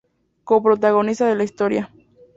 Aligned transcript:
Co-Protagonista 0.45 1.27
de 1.27 1.35
la 1.35 1.43
historia. 1.43 1.91